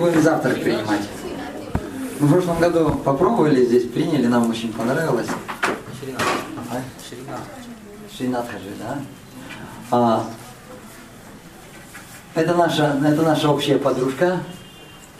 Будем 0.00 0.22
завтрак 0.22 0.54
принимать. 0.62 1.02
Мы 2.20 2.26
в 2.26 2.32
прошлом 2.32 2.58
году 2.58 2.90
попробовали 3.04 3.66
здесь, 3.66 3.86
приняли, 3.86 4.28
нам 4.28 4.48
очень 4.48 4.72
понравилось. 4.72 5.26
Ширина. 8.16 8.42
Хаджи, 8.42 8.72
да? 8.78 8.98
А, 9.90 10.24
это 12.34 12.54
наша, 12.54 12.98
это 13.06 13.20
наша 13.20 13.50
общая 13.50 13.76
подружка. 13.76 14.38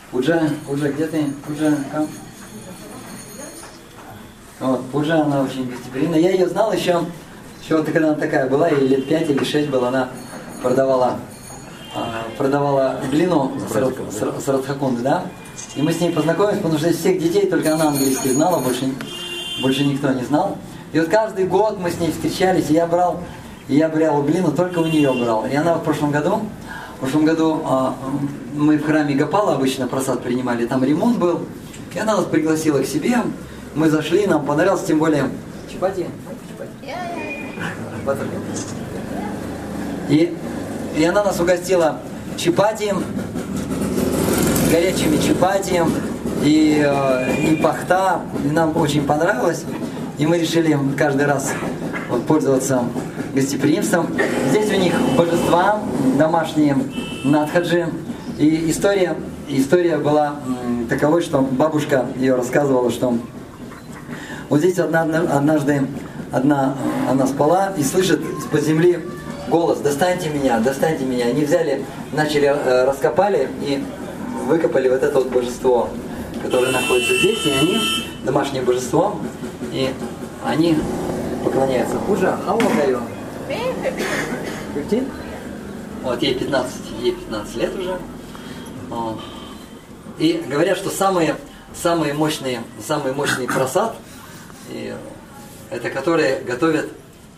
Пуджа, 0.09 0.49
Пуджа, 0.65 0.89
где 0.89 1.05
ты? 1.05 1.25
Пуджа, 1.45 1.77
come. 1.93 2.09
Вот, 4.61 4.89
Пуджа, 4.89 5.21
она 5.21 5.43
очень 5.43 5.69
гостеприимная. 5.69 6.19
Я 6.19 6.31
ее 6.31 6.47
знал 6.47 6.73
еще, 6.73 7.05
еще 7.61 7.77
вот 7.77 7.85
когда 7.85 8.09
она 8.09 8.17
такая 8.17 8.49
была, 8.49 8.69
ей 8.69 8.87
лет 8.87 9.07
пять 9.07 9.29
или 9.29 9.43
шесть 9.43 9.69
было, 9.69 9.89
она 9.89 10.09
продавала, 10.63 11.19
продавала 12.37 12.99
глину 13.11 13.51
с, 13.69 13.75
Рад- 13.75 13.93
с, 14.11 14.21
Рад- 14.21 14.43
с 14.43 14.47
Радхакунды, 14.47 15.01
да? 15.01 15.25
И 15.75 15.81
мы 15.81 15.93
с 15.93 15.99
ней 15.99 16.11
познакомились, 16.11 16.57
потому 16.57 16.77
что 16.77 16.89
из 16.89 16.97
всех 16.97 17.19
детей 17.21 17.49
только 17.49 17.73
она 17.73 17.89
английский 17.89 18.29
знала, 18.29 18.59
больше, 18.59 18.91
больше 19.61 19.83
никто 19.85 20.09
не 20.11 20.23
знал. 20.23 20.57
И 20.93 20.99
вот 20.99 21.09
каждый 21.09 21.45
год 21.45 21.79
мы 21.79 21.91
с 21.91 21.99
ней 21.99 22.11
встречались, 22.11 22.69
и 22.69 22.73
я 22.73 22.85
брал, 22.87 23.21
и 23.67 23.75
я 23.75 23.87
брал 23.87 24.21
глину, 24.23 24.51
только 24.51 24.79
у 24.79 24.85
нее 24.85 25.13
брал. 25.13 25.45
И 25.45 25.55
она 25.55 25.75
в 25.75 25.83
прошлом 25.83 26.11
году, 26.11 26.41
в 26.97 26.99
прошлом 26.99 27.25
году 27.25 27.61
а, 27.65 27.95
мы 28.53 28.77
в 28.77 28.85
храме 28.85 29.15
Гапала 29.15 29.55
обычно 29.55 29.87
просад 29.87 30.21
принимали, 30.21 30.65
там 30.65 30.83
ремонт 30.83 31.17
был, 31.17 31.41
и 31.93 31.99
она 31.99 32.17
нас 32.17 32.25
пригласила 32.25 32.79
к 32.79 32.85
себе, 32.85 33.17
мы 33.75 33.89
зашли, 33.89 34.27
нам 34.27 34.45
понравилось, 34.45 34.83
тем 34.83 34.99
более... 34.99 35.29
Батер. 38.05 38.25
И, 40.09 40.37
и 40.97 41.03
она 41.05 41.23
нас 41.23 41.39
угостила 41.39 41.99
чапати, 42.37 42.93
горячими 44.71 45.17
чапати 45.27 45.81
и, 46.43 46.83
э, 46.85 47.51
и 47.51 47.55
пахта. 47.55 48.21
И 48.45 48.47
нам 48.47 48.75
очень 48.77 49.03
понравилось. 49.05 49.65
И 50.17 50.25
мы 50.25 50.37
решили 50.37 50.77
каждый 50.97 51.25
раз 51.25 51.51
вот, 52.09 52.25
пользоваться 52.25 52.83
гостеприимством. 53.33 54.07
Здесь 54.49 54.69
у 54.71 54.77
них 54.77 54.93
божества 55.17 55.79
домашние 56.17 56.77
надхаджи. 57.23 57.87
И 58.37 58.69
история, 58.69 59.15
история 59.47 59.97
была 59.97 60.35
таковой, 60.89 61.21
что 61.21 61.41
бабушка 61.41 62.05
ее 62.17 62.35
рассказывала, 62.35 62.91
что 62.91 63.17
вот 64.49 64.59
здесь 64.59 64.79
одна, 64.79 65.01
однажды 65.01 65.87
одна, 66.31 66.75
она 67.09 67.27
спала 67.27 67.73
и 67.77 67.83
слышит 67.83 68.19
из-под 68.39 68.61
земли 68.63 68.99
голос 69.47 69.79
«Достаньте 69.79 70.29
меня, 70.29 70.59
достаньте 70.59 71.05
меня». 71.05 71.25
Они 71.25 71.43
взяли, 71.43 71.85
начали, 72.13 72.45
э, 72.45 72.85
раскопали 72.85 73.49
и 73.61 73.83
выкопали 74.45 74.89
вот 74.89 75.03
это 75.03 75.17
вот 75.19 75.29
божество, 75.29 75.89
которое 76.41 76.71
находится 76.71 77.17
здесь, 77.17 77.45
и 77.45 77.51
они, 77.51 77.77
домашнее 78.23 78.63
божество, 78.63 79.19
и 79.71 79.89
они 80.43 80.77
поклоняются. 81.43 81.97
Хуже, 81.99 82.35
а 82.47 82.53
вот 82.53 82.75
даю. 82.77 82.99
15? 84.75 85.07
Вот, 86.03 86.21
ей 86.21 86.33
15, 86.35 86.71
ей 87.01 87.11
15 87.11 87.55
лет 87.57 87.71
уже. 87.77 87.97
И 90.17 90.43
говорят, 90.47 90.77
что 90.77 90.89
самые, 90.89 91.35
самые 91.73 92.13
мощные, 92.13 92.61
самый 92.85 93.13
мощный 93.13 93.47
просад, 93.47 93.95
и 94.69 94.93
это 95.69 95.89
которые 95.89 96.41
готовят 96.41 96.89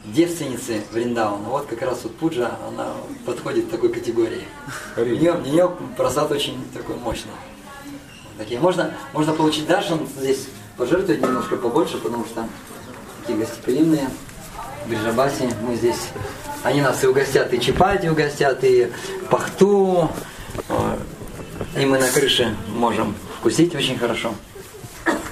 девственницы 0.06 0.84
Вриндауна. 0.92 1.50
Вот 1.50 1.68
как 1.68 1.82
раз 1.82 2.02
вот 2.04 2.16
Пуджа, 2.16 2.52
она 2.68 2.94
подходит 3.26 3.68
к 3.68 3.72
такой 3.72 3.90
категории. 3.90 4.44
У 4.98 5.02
нее, 5.02 5.34
у 5.34 5.42
нее 5.42 5.72
просад 5.96 6.32
очень 6.32 6.58
такой 6.74 6.96
мощный. 6.96 7.32
Вот 8.24 8.38
Такие. 8.38 8.60
Можно, 8.60 8.94
можно 9.14 9.34
получить 9.34 9.68
даршан 9.68 10.08
здесь, 10.20 10.48
пожертвовать 10.78 11.22
немножко 11.22 11.56
побольше, 11.56 11.98
потому 11.98 12.26
что 12.26 12.48
такие 13.22 13.40
гостеприимные. 13.40 14.10
Бриджабаси, 14.88 15.50
мы 15.66 15.76
здесь, 15.76 16.10
они 16.64 16.82
нас 16.82 17.02
и 17.04 17.08
угостят, 17.08 17.54
и 17.54 17.62
чапати 17.62 18.08
угостят, 18.08 18.64
и 18.64 18.92
пахту, 19.30 20.10
э, 20.68 20.98
и 21.80 21.86
мы 21.86 22.00
на 22.00 22.10
крыше 22.10 22.54
можем 22.68 23.16
вкусить 23.40 23.74
очень 23.76 23.98
хорошо. 23.98 24.34